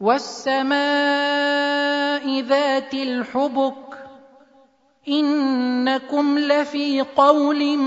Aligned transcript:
والسماء 0.00 0.76
ذات 2.40 2.94
الحبك 2.94 3.74
إنكم 5.08 6.38
لفي 6.38 7.00
قول 7.00 7.78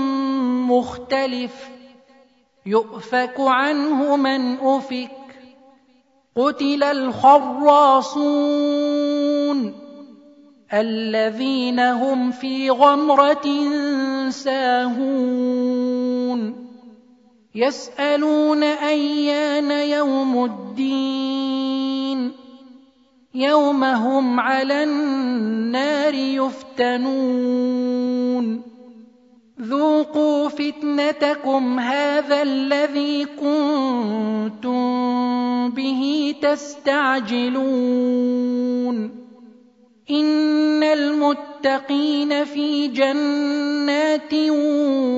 مختلف 0.66 1.70
يؤفك 2.66 3.34
عنه 3.38 4.16
من 4.16 4.58
أفك 4.58 5.10
قتل 6.36 6.82
الخراصون 6.84 8.20
الذين 10.72 11.80
هم 11.80 12.30
في 12.30 12.70
غمرة 12.70 13.46
ساهون 14.30 15.60
يسألون 17.54 18.62
أيان 18.62 19.70
يوم 19.70 20.44
الدين 20.44 21.19
يوم 23.34 23.84
هم 23.84 24.40
على 24.40 24.84
النار 24.84 26.14
يفتنون. 26.14 27.60
ذوقوا 29.60 30.48
فتنتكم 30.48 31.78
هذا 31.78 32.42
الذي 32.42 33.24
كنتم 33.24 34.80
به 35.70 36.34
تستعجلون. 36.42 37.50
إن 40.10 40.82
المتقين 40.82 42.44
في 42.44 42.88
جنات 42.88 44.34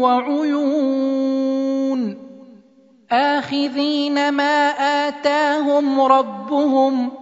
وعيون. 0.03 1.23
آخذين 3.13 4.31
ما 4.33 4.69
آتاهم 5.09 6.01
ربهم 6.01 7.22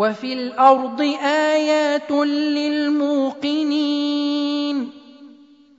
وفي 0.00 0.32
الأرض 0.32 1.00
آيات 1.24 2.10
للموقنين 2.56 3.70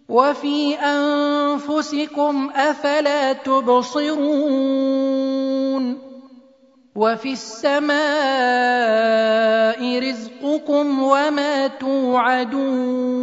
وفي 0.09 0.75
أنفسكم 0.75 2.49
أفلا 2.55 3.33
تبصرون 3.33 4.51
وفي 6.95 7.31
السماء 7.31 7.99
رزقكم 9.99 11.03
وما 11.03 11.67
توعدون 11.67 13.21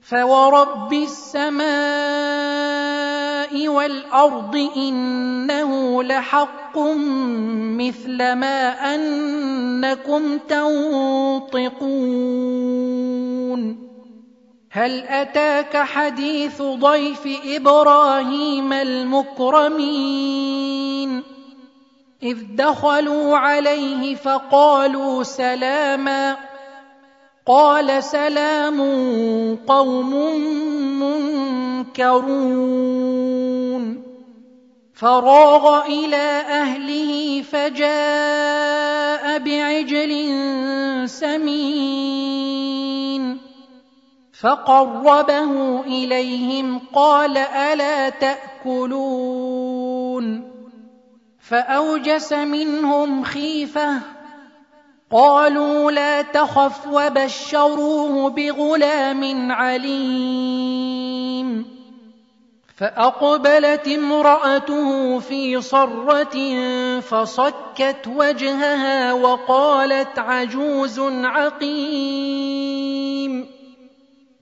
فورب 0.00 0.92
السماء 0.92 1.66
والأرض 3.54 4.70
إنه 4.76 6.02
لحق 6.02 6.78
مثل 7.78 8.32
ما 8.32 8.94
أنكم 8.94 10.38
تنطقون. 10.38 11.76
هل 14.70 15.00
أتاك 15.00 15.76
حديث 15.76 16.62
ضيف 16.62 17.28
إبراهيم 17.46 18.72
المكرمين؟ 18.72 20.26
إذ 22.22 22.38
دخلوا 22.56 23.36
عليه 23.36 24.14
فقالوا 24.14 25.22
سلاما 25.22 26.36
قال 27.46 28.02
سلام 28.04 28.80
قوم 29.56 30.14
منكرون. 31.00 32.56
فراغ 34.94 35.86
إلى 35.86 36.42
أهله 36.50 37.42
فجاء 37.42 39.38
بعجل 39.38 40.32
سمين. 41.08 42.36
فقربه 44.40 45.80
إليهم 45.80 46.80
قال 46.94 47.38
ألا 47.38 48.08
تأكلون. 48.08 49.56
فأوجس 51.40 52.32
منهم 52.32 53.24
خيفة 53.24 54.15
قالوا 55.12 55.90
لا 55.90 56.22
تخف 56.22 56.86
وبشروه 56.86 58.30
بغلام 58.30 59.52
عليم. 59.52 61.26
فأقبلت 62.76 63.88
امرأته 63.88 65.18
في 65.18 65.60
صرة 65.60 66.60
فصكت 67.00 68.10
وجهها 68.16 69.12
وقالت 69.12 70.18
عجوز 70.18 71.00
عقيم. 71.24 72.26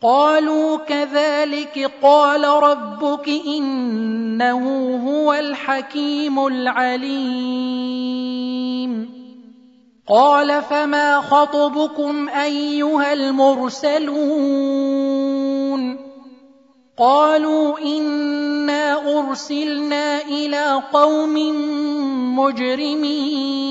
قالوا 0.03 0.77
كذلك 0.77 1.91
قال 2.03 2.45
ربك 2.45 3.29
إنه 3.29 4.97
هو 5.09 5.33
الحكيم 5.33 6.47
العليم. 6.47 8.44
قال 10.09 10.63
فما 10.63 11.21
خطبكم 11.21 12.29
أيها 12.29 13.13
المرسلون 13.13 14.25
قالوا 16.99 17.79
إنا 17.79 19.19
أرسلنا 19.19 20.23
إلى 20.23 20.83
قوم 20.93 21.35
مجرمين 22.39 23.65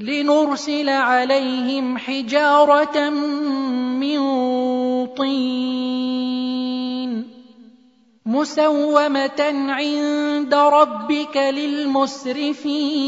لنرسل 0.00 0.88
عليهم 0.88 1.98
حجارة 1.98 3.10
من 3.10 4.20
طين 5.06 6.18
مسومة 8.26 9.40
عند 9.68 10.54
ربك 10.54 11.36
للمسرفين 11.36 12.98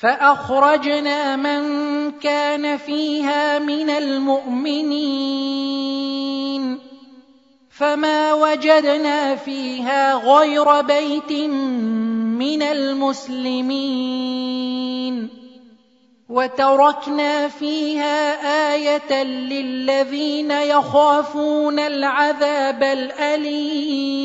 فأخرجنا 0.00 1.36
من 1.36 1.62
كان 2.10 2.76
فيها 2.76 3.58
من 3.58 3.90
المؤمنين 3.90 5.44
فما 7.70 8.34
وجدنا 8.34 9.36
فيها 9.36 10.14
غير 10.14 10.80
بيت 10.80 11.32
من 11.32 12.62
المسلمين 12.62 14.14
وتركنا 16.28 17.48
فيها 17.48 18.72
آية 18.74 19.22
للذين 19.24 20.50
يخافون 20.50 21.78
العذاب 21.78 22.82
الأليم 22.82 24.24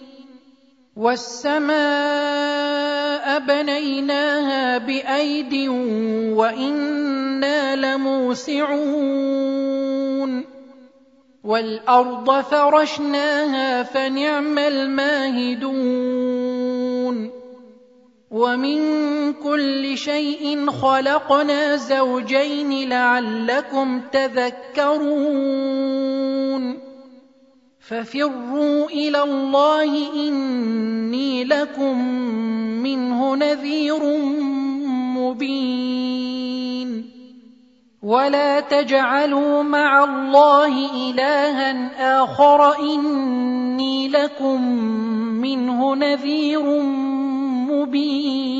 والسماء 0.95 1.71
بنيناها 3.39 4.77
بأيد 4.77 5.69
وإنا 6.37 7.75
لموسعون 7.75 9.21
والأرض 11.43 12.41
فرشناها 12.41 13.83
فنعم 13.83 14.57
الماهدون 14.59 15.71
ومن 18.31 19.33
كل 19.33 19.97
شيء 19.97 20.69
خلقنا 20.69 21.75
زوجين 21.75 22.89
لعلكم 22.89 24.01
تذكرون 24.11 25.61
ففروا 27.87 28.85
إلى 28.85 29.23
الله 29.23 30.13
إني 30.27 31.43
لكم 31.43 31.97
منه 32.83 33.35
نذير 33.35 34.17
مبين. 35.17 37.11
ولا 38.03 38.59
تجعلوا 38.59 39.63
مع 39.63 40.03
الله 40.03 40.91
إلها 41.09 42.21
آخر 42.23 42.79
إني 42.79 44.07
لكم 44.07 44.61
منه 45.41 45.95
نذير 45.95 46.81
مبين. 47.71 48.51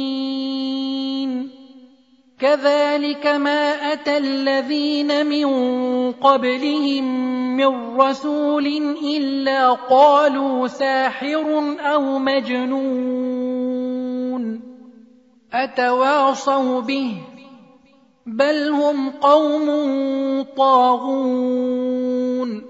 كذلك 2.39 3.27
ما 3.27 3.93
أتى 3.93 4.17
الذين 4.17 5.25
من 5.25 5.47
قبلهم 6.11 7.40
من 7.57 8.01
رسول 8.01 8.67
إلا 9.17 9.71
قالوا 9.71 10.67
ساحر 10.67 11.75
أو 11.79 12.19
مجنون 12.19 13.81
أتواصوا 15.53 16.81
به 16.81 17.13
بل 18.25 18.69
هم 18.69 19.09
قوم 19.09 19.67
طاغون 20.57 22.63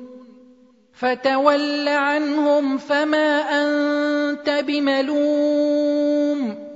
فتول 0.94 1.88
عنهم 1.88 2.78
فما 2.78 3.42
أنت 3.42 4.64
بملوم 4.68 6.71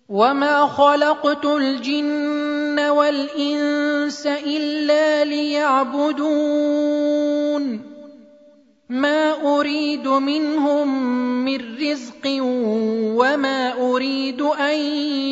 وما 0.10 0.68
خلقت 0.68 1.46
الجن 1.46 2.80
والإنس 2.80 4.28
إلا 4.28 5.26
ليعبدون. 5.26 6.28
ما 8.90 9.58
أريد 9.58 10.08
منهم 10.08 10.88
من 11.46 11.60
رزق 11.82 12.24
وما 13.18 13.74
أريد 13.92 14.42
أن 14.42 14.76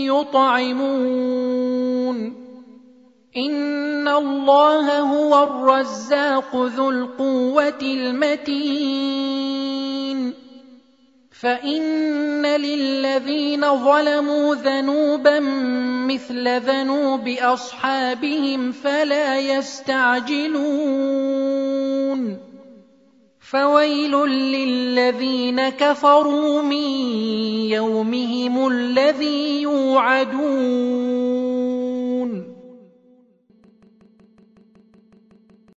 يطعمون. 0.09 1.54
ان 3.37 4.07
الله 4.07 4.99
هو 4.99 5.43
الرزاق 5.43 6.55
ذو 6.55 6.89
القوه 6.89 7.81
المتين 7.81 9.25
فان 11.41 12.45
للذين 12.45 13.61
ظلموا 13.61 14.55
ذنوبا 14.55 15.39
مثل 16.09 16.59
ذنوب 16.59 17.27
اصحابهم 17.27 18.71
فلا 18.71 19.39
يستعجلون 19.39 20.55
فويل 23.39 24.11
للذين 24.25 25.69
كفروا 25.69 26.61
من 26.61 26.89
يومهم 27.69 28.67
الذي 28.67 29.61
يوعدون 29.61 30.94